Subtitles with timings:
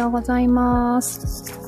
[0.00, 1.66] おはようございます。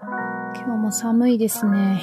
[0.00, 2.00] 今日も寒いですね。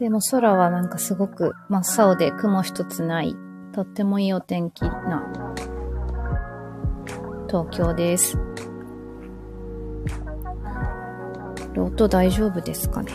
[0.00, 3.36] でも空はなんかすごく真っ青で雲一つない、
[3.72, 5.54] とってもいいお天気な
[7.46, 8.47] 東京です。
[11.80, 13.12] 音大丈夫ですかね？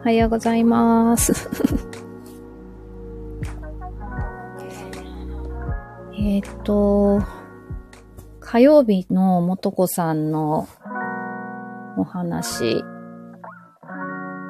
[0.00, 1.32] おはようございます。
[6.18, 7.22] えっと、
[8.38, 10.68] 火曜日のもとこさんの
[11.96, 12.84] お話、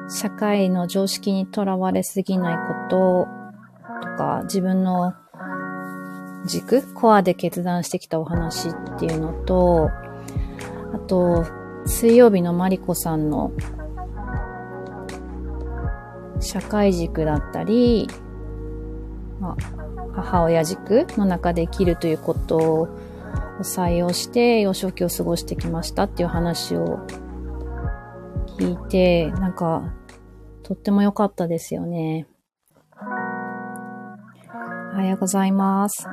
[0.09, 3.27] 社会の常識にとらわれすぎないこと
[4.01, 5.13] とか、自分の
[6.45, 9.89] 軸、コアで決断してきたお話っていうのと、
[10.93, 11.45] あと、
[11.85, 13.51] 水曜日のマリコさんの
[16.39, 18.07] 社会軸だったり、
[19.39, 22.87] まあ、母親軸の中で生きるということを
[23.61, 26.99] 採用して幼少期を過ごしてきましたっていう話を
[28.57, 29.93] 聞いて、なんか、
[30.63, 32.27] とっても良かったですよね。
[34.95, 36.07] おはようございます。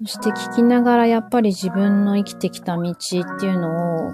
[0.00, 2.96] そして聞きながらやっぱり自分の生きてきた道っ
[3.38, 4.12] ていうのを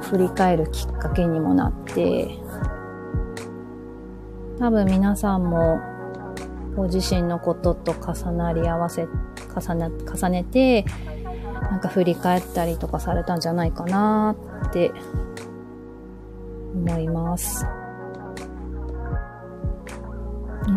[0.00, 2.28] 振り返るきっかけにもなって、
[4.60, 5.80] 多分皆さんも
[6.76, 9.08] ご自身のことと重なり合わせ、
[9.60, 10.84] 重ね、重ねて、
[11.62, 14.36] なんか振り返ったりとかされたんじゃないかな
[14.68, 14.92] って
[16.76, 17.66] 思います。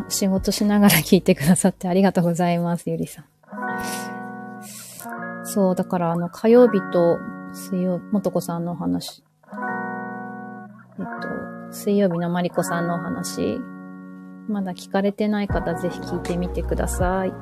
[0.10, 3.26] 仕事しながら聞いてくださってありがとうございます、ゆりさん。
[5.44, 7.18] そう、だからあの、火曜日と
[7.54, 9.24] 水曜、もとこさんのお話、
[11.00, 13.60] えっと、水曜日のまりこさんのお話、
[14.48, 17.34] まだ聞かれてない方ぜひ聞いてみてください。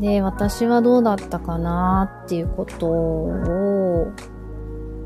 [0.00, 4.12] で、私はどうだったかなっていうことを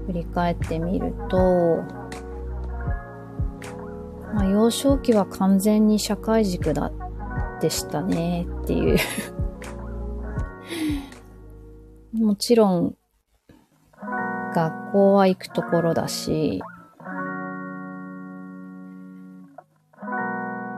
[0.06, 1.84] 振り返ってみると、
[4.34, 6.93] まあ、幼少期は完全に社会軸だ
[7.61, 8.99] でしたねっていう。
[12.19, 12.94] もちろん、
[14.55, 16.61] 学校は行くところだし、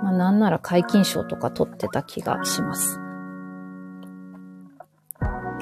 [0.03, 3.01] まあなんなら皆勤賞とか取ってた気がします。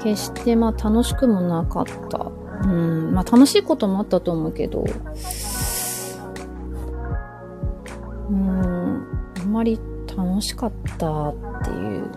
[0.01, 2.31] 決してまあ楽しくもなかった。
[2.63, 4.83] うん、まあ楽しいこともあったと思うけど、
[8.29, 9.07] うん、
[9.39, 9.79] あんまり
[10.15, 12.09] 楽しかったっていう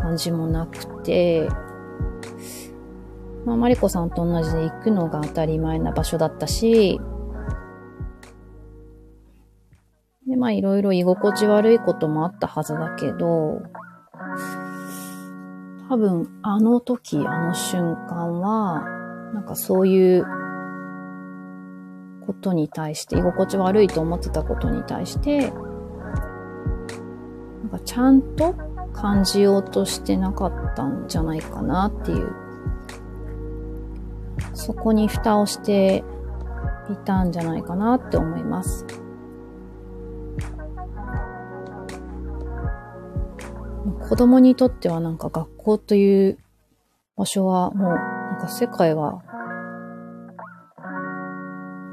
[0.00, 1.48] 感じもなくて、
[3.46, 7.00] まあ、マリコさんと同じで行くのが当たり前な場所だったし、
[10.26, 13.62] で、まあいろいろ居心地悪いこともあったはずだけど、
[15.88, 18.82] 多分あの時、あの瞬間は、
[19.32, 20.26] なんかそういう
[22.26, 25.56] ことに対して、居心地悪いと思ってたことに対して、な
[27.66, 28.54] んかちゃんと
[28.92, 32.30] 感じようとしてなかったんじゃないかなっていう。
[34.54, 36.02] そこに蓋をして
[36.90, 38.86] いたんじゃないかなって思います。
[44.08, 46.38] 子供にとってはなんか学校という
[47.16, 49.22] 場所はもうなんか世界は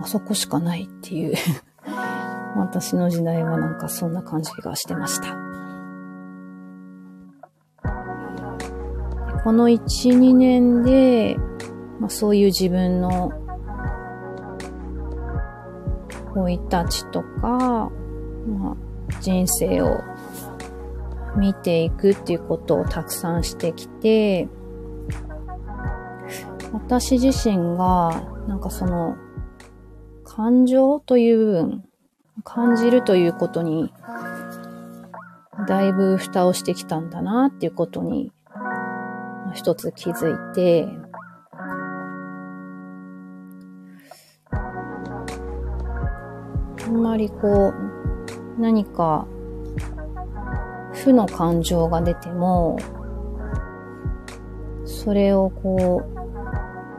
[0.04, 1.36] あそこしかないっていう
[2.58, 5.38] 私の時代はなんかそんな感じがしてました。
[9.46, 9.80] この1、
[10.18, 11.38] 2年で、
[12.00, 13.32] まあ、そういう自分の
[16.34, 17.92] 生い立ちとか、ま
[18.72, 18.76] あ、
[19.22, 20.02] 人生を
[21.38, 24.48] 見ていくっていうことをたくさんしてきて、
[26.72, 29.16] 私自身が、なんかその、
[30.36, 31.84] 感情という部分、
[32.44, 33.94] 感じるということに、
[35.68, 38.32] だいぶ蓋をしてきたんだなっていうことに、
[39.54, 40.88] 一つ気づいて、
[46.84, 47.72] あんまりこ
[48.58, 49.28] う、何か、
[50.94, 52.80] 負の感情が出ても、
[54.86, 56.02] それをこ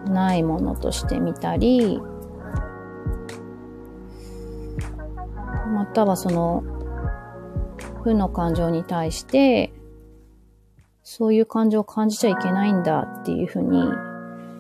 [0.07, 2.01] う、ないものとして見たり、
[5.75, 6.63] またはその
[8.05, 9.73] 負の感情に対して、
[11.03, 13.85] そういう感情を感じちゃいけないんだっていうふうに、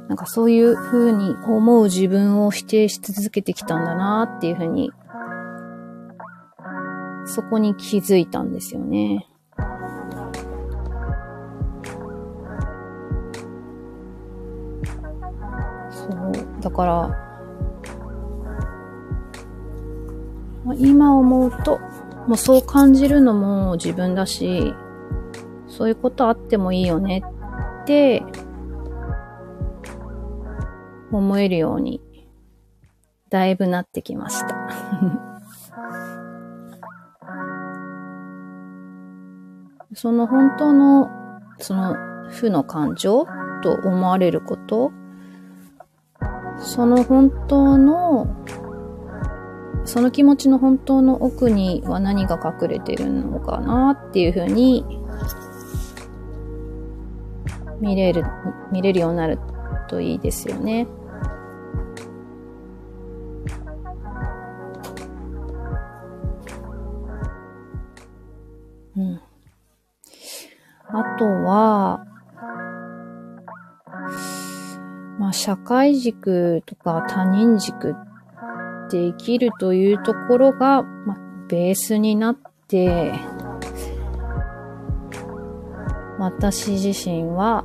[0.08, 4.90] なんかそういうふうに思う自分を否定し続けてきたんだなっていうふうに、
[7.26, 9.26] そこに気づいたんですよね。
[15.90, 16.60] そう。
[16.60, 17.23] だから、
[20.78, 21.78] 今思うと、
[22.26, 24.74] もうそう感じるのも自分だし、
[25.66, 27.22] そういうことあってもいいよね
[27.82, 28.22] って
[31.10, 32.00] 思えるように
[33.34, 34.54] だいぶなってきました。
[39.92, 41.10] その本当の、
[41.58, 41.96] その
[42.30, 43.26] 負の感情
[43.62, 44.92] と思われること、
[46.58, 48.28] その本当の、
[49.84, 54.84] その気持ちの本当の奥には何が隠れてるのかなっていうふうに
[57.80, 58.24] 見れる、
[58.72, 59.38] 見れるようになる
[59.88, 60.86] といいですよね。
[68.96, 69.20] うん。
[70.88, 72.06] あとは、
[75.18, 78.13] まあ、社会軸とか他人軸って
[78.90, 81.16] で生きるというところが、ま、
[81.48, 82.38] ベースになっ
[82.68, 83.12] て、
[86.18, 87.64] 私自身は、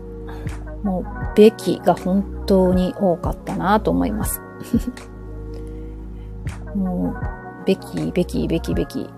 [0.83, 1.05] もう、
[1.35, 4.41] べきが本当に多かったなと思います。
[6.75, 7.15] も
[7.61, 9.09] う、べき、べき、べき、べき。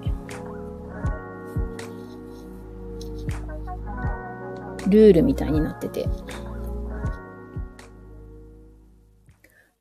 [4.90, 6.08] ルールみたいになってて。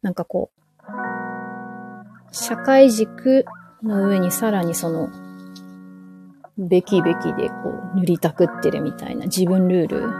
[0.02, 0.59] なんかこう、
[2.32, 3.44] 社会軸
[3.82, 5.08] の上にさらにその、
[6.58, 7.54] べきべきでこ
[7.94, 10.10] う塗りたくってるみたいな自分ルール。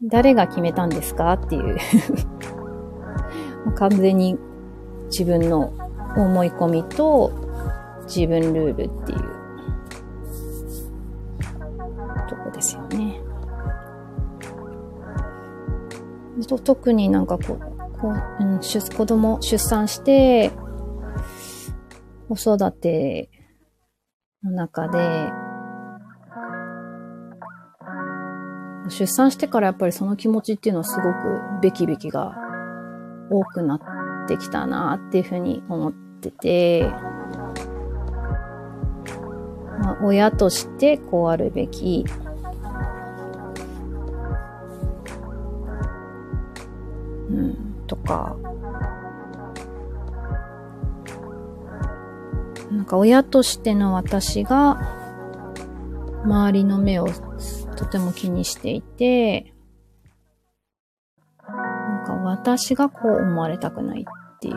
[0.02, 1.76] 誰が決めたんですかっていう
[3.76, 4.38] 完全に
[5.06, 5.72] 自分の
[6.16, 7.30] 思い込みと
[8.04, 9.18] 自分ルールっていう
[12.28, 13.20] とこですよね。
[16.46, 17.69] と特になんかこう、
[18.00, 20.50] こう、うん、子供出産して、
[22.28, 23.30] 子育て
[24.42, 25.30] の中で、
[28.88, 32.36] 出産してからやっぱりその気持ちっていうのはすごくべきべきが
[33.30, 36.82] 多くなってきたなっていうふうに思ってて、
[39.80, 42.04] まあ、親としてこうあるべき、
[47.30, 48.36] うん、とか、
[52.70, 54.80] なんか親としての私が
[56.24, 57.08] 周りの目を
[57.76, 59.52] とても気にしていて、
[61.48, 64.54] なんか私がこう思われたくないっていう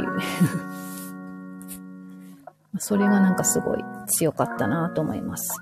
[2.78, 5.60] それがなんかすごい強かったなと思います。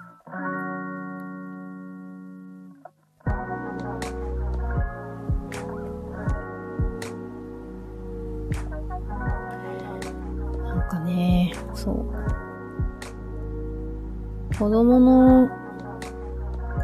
[11.31, 12.05] ね、そう。
[14.57, 15.49] 子供の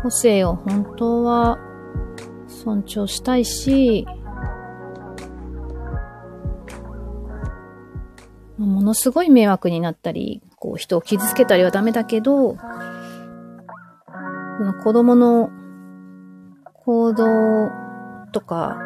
[0.02, 1.60] 個性を本当は
[2.48, 4.08] 尊重したいし、
[8.58, 12.58] ものすごい迷惑になったり、こう人を傷つけたりはダメだけど、
[14.58, 15.52] その子供の
[16.86, 17.26] 行動
[18.32, 18.80] とか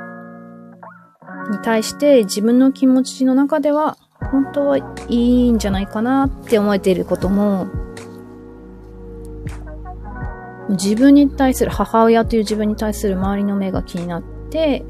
[1.52, 3.98] に対して自分の気持ちの中では
[4.32, 7.68] 本当はいいんじゃないかなって思えていることも
[10.72, 14.86] 自分に対する、母親という自分に対する周りの目が気になって、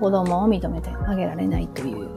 [0.00, 2.08] 子供を認めてあげられないという、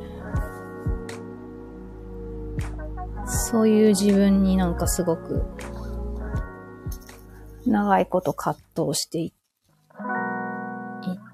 [3.25, 5.43] そういう自分になんかすごく、
[7.65, 9.33] 長いこと葛藤していっ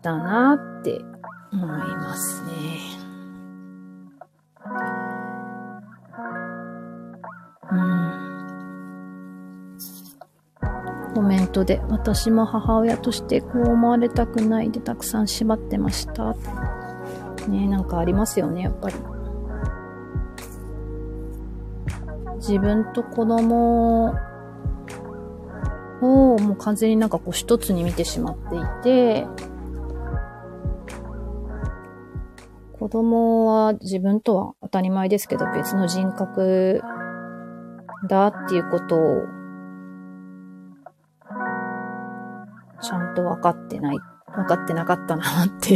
[0.01, 0.99] たなって
[1.51, 2.88] 思いますね。
[11.13, 16.35] コメントで、私も母親としてこう思われたくないでたくさん縛ってました。
[17.47, 18.95] ねなんかありますよね、やっぱり。
[22.37, 24.15] 自分と子供
[26.01, 29.27] をもう完全になんかこう一つに見てしまっていて、
[32.79, 36.81] 子供は自分とは当たり前ですけど別の人格
[38.09, 39.27] だっていうことを、
[42.81, 43.99] ちゃんと分かってない、
[44.35, 45.75] 分かってなかったなって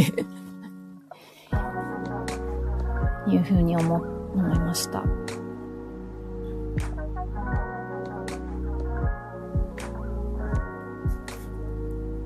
[3.28, 3.94] いう ふうに思、
[4.34, 5.04] 思いました。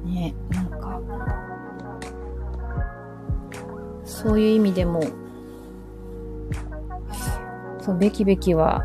[0.06, 0.98] ねなんか、
[4.04, 5.02] そういう意味でも、
[7.82, 8.82] そう、べきべきは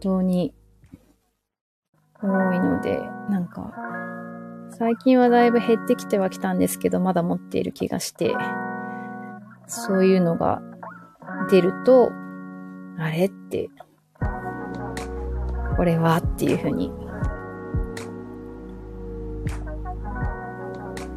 [0.00, 0.54] 当に
[2.22, 3.72] 多いので、なんか、
[4.70, 8.34] 最近はだいぶ減ってきてはきたんですけど、まだ持っている気がして、
[9.66, 10.62] そういうのが
[11.50, 12.10] 出ると、
[12.98, 13.70] あれって、
[15.76, 16.92] これはっていうふうに、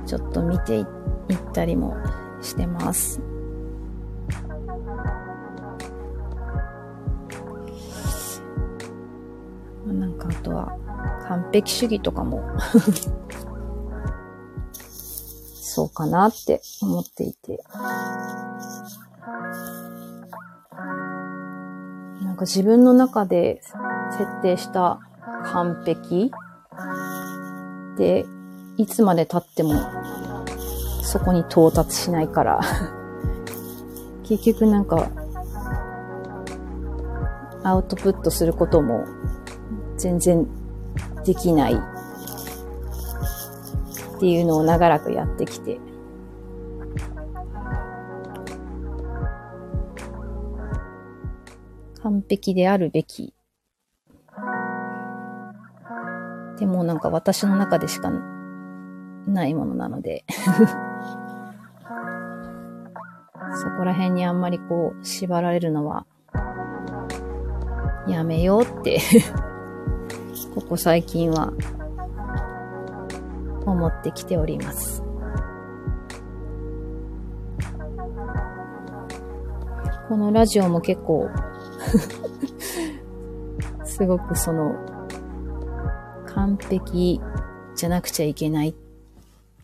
[0.06, 0.86] ちょっと見ていっ
[1.54, 1.96] たりも
[2.42, 3.33] してます。
[11.28, 12.42] 完璧主義とかも
[14.74, 17.64] そうかなって思っていて。
[22.22, 23.62] なんか自分の中で
[24.12, 25.00] 設定した
[25.46, 26.32] 完璧
[27.96, 28.26] で、
[28.78, 29.74] いつまで経っても
[31.04, 32.60] そこに到達しないから
[34.24, 35.10] 結局なんか
[37.64, 39.06] アウトプットすることも
[39.98, 40.48] 全然
[41.26, 41.78] できないっ
[44.20, 45.80] ていうのを長らくやってきて。
[52.02, 53.34] 完璧であるべき。
[56.60, 58.12] でもなんか私の中でしか
[59.28, 60.24] ないものなので
[63.56, 66.06] そこら辺にあんまりこう縛られるのは
[68.08, 69.00] やめようって
[70.54, 71.52] ここ最近は
[73.66, 75.02] 思ってきております。
[80.08, 81.28] このラジオも結構
[83.84, 84.76] すごくその、
[86.28, 87.20] 完璧
[87.76, 88.76] じゃなくちゃいけないっ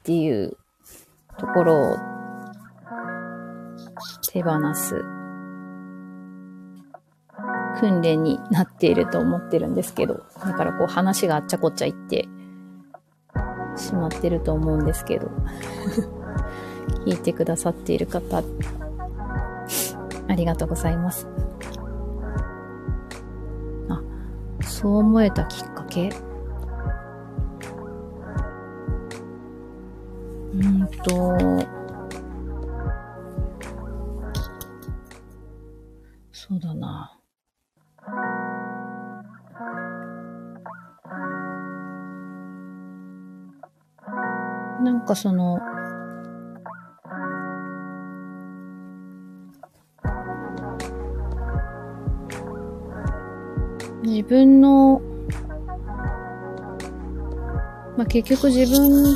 [0.02, 0.58] ていう
[1.38, 1.98] ところを
[4.32, 5.19] 手放す
[7.80, 12.28] 訓練になっていると思ってるんですけど、だからこう話があっちゃこっちゃいって
[13.78, 15.30] しまってると思うんですけど
[17.06, 18.38] 聞いてくださっている方、
[20.28, 21.28] ありがとうございます。
[23.90, 24.02] あ、
[24.62, 26.10] そう思えたきっかけ？
[30.54, 31.38] うんと、
[45.10, 45.58] かその、
[54.04, 55.02] 自分の、
[57.98, 59.16] まあ、結局自分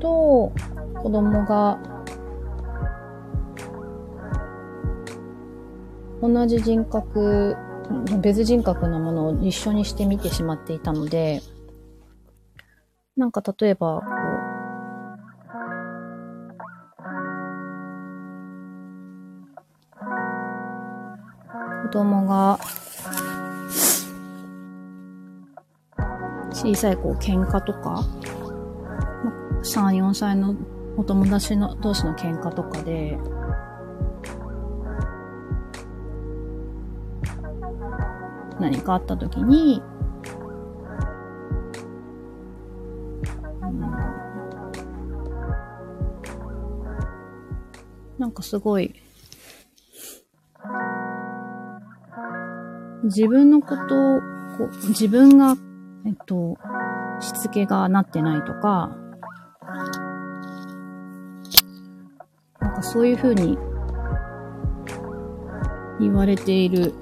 [0.00, 0.52] と
[1.02, 1.78] 子供が
[6.20, 7.56] 同じ人格、
[8.20, 11.40] 別人格のものを一緒にして見てしまっていたので、
[13.16, 14.10] なんか例えば、こう、
[21.84, 22.58] 子供が、
[26.50, 28.04] 小さいこう喧嘩とか、
[29.62, 30.54] 3、4歳の
[30.98, 33.18] お友達の同士の喧嘩とかで、
[38.60, 39.82] 何かあった時に、
[48.36, 48.94] かすごい、
[53.04, 54.20] 自分のことを、
[54.58, 55.56] こう自分が、
[56.06, 56.56] えっと、
[57.20, 58.96] しつけがなってないとか、
[62.60, 63.58] なんかそういうふうに
[65.98, 66.92] 言われている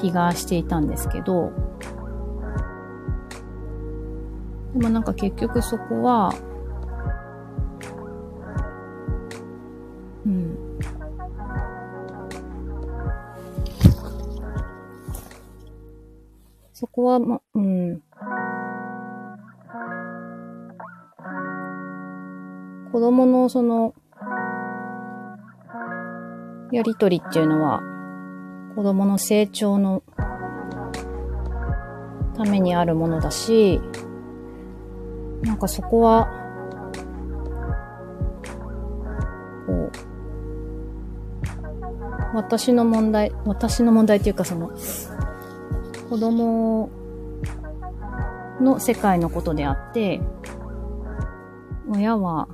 [0.00, 1.52] 気がしていたんですけど、
[4.74, 6.32] でもなんか結局そこは、
[17.00, 18.02] こは、ま、うん。
[22.92, 23.94] 子供のその、
[26.72, 27.80] やりとりっていうのは、
[28.76, 30.02] 子供の成長の
[32.36, 33.80] ためにあるものだし、
[35.42, 36.28] なんかそこは、
[39.66, 39.90] こう、
[42.34, 44.70] 私の問題、私の問題っていうかその、
[46.10, 46.90] 子供
[48.60, 50.20] の世界のことであって、
[51.88, 52.48] 親は、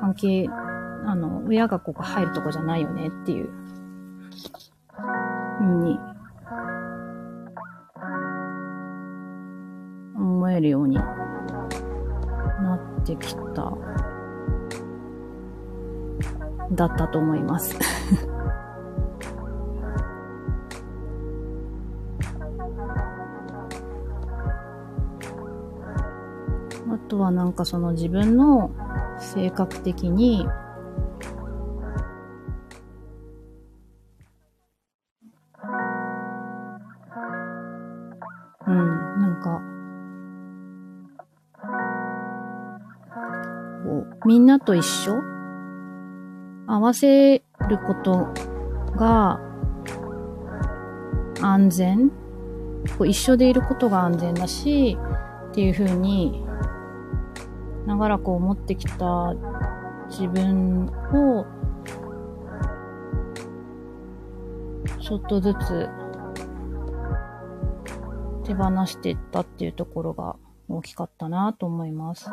[0.00, 3.50] 関係、あの、親がここ入るとこじゃないよねっていう、
[5.58, 5.98] ふうに、
[10.14, 11.02] 思えるようにな
[13.00, 13.72] ってきた、
[16.70, 17.76] だったと思います。
[27.22, 28.70] はなんかその自分の
[29.18, 30.46] 性格的に
[38.64, 39.60] うん、なんか、
[43.84, 45.20] こう、みんなと一緒？
[46.68, 48.28] 合わせること
[48.96, 49.40] が
[51.42, 52.10] 安全？
[52.96, 54.96] こう一緒でいることが安全だし、
[55.50, 56.44] っていうふうに
[57.86, 59.34] 長らく思ってきた
[60.08, 61.46] 自分を
[65.00, 65.88] ちょっとずつ
[68.44, 70.36] 手放していったっていうところが
[70.68, 72.30] 大きかったなと思います。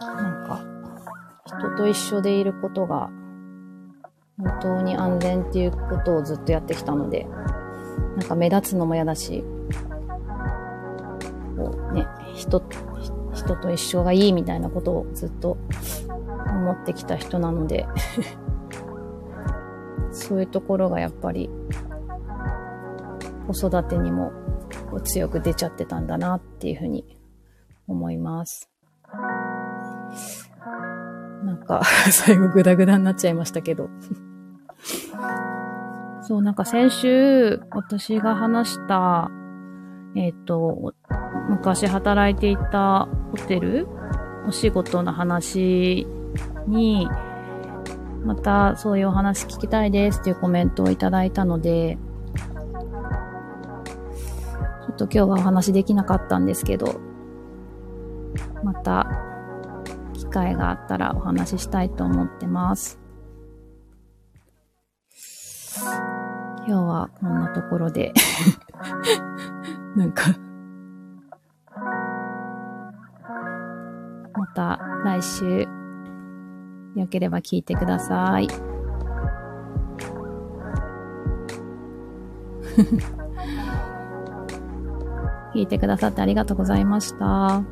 [0.00, 0.60] なんか、
[1.46, 3.10] 人と一緒でいることが
[4.38, 7.26] 本当に安全っていうことをずっとやってきたので、
[8.16, 9.44] なんか目立つのも嫌だし、
[11.56, 12.62] こうね、人、
[13.32, 15.56] 人と一緒がいいみたいなことをずっと
[16.46, 17.86] 思ってきた人なので
[20.10, 21.50] そういうところがやっぱり
[23.46, 24.32] 子育てにも
[25.04, 27.18] 強く出ちゃってたんだなっていうふうに
[27.86, 28.70] 思います。
[31.44, 33.90] なんか 最後グダグダになっちゃいましたけど
[36.26, 39.30] そう、なんか先週、私が話した、
[40.16, 40.94] えっ、ー、と、
[41.50, 43.86] 昔働いていたホテル、
[44.48, 46.06] お仕事の話
[46.66, 47.06] に、
[48.24, 51.98] またそういうお話聞きたいですっていうコメントをいただいたので、
[54.86, 57.00] ちょっと今日はお話できなかったんですけど、
[58.62, 59.06] また
[60.14, 63.03] 機会があったらお話ししたいと思ってます。
[66.66, 68.12] 今日はこんなところで
[69.96, 70.34] なんか
[74.34, 75.66] また来週、
[76.96, 78.48] よければ聞いてください。
[85.54, 87.62] 聞いてくださってありがとうございました。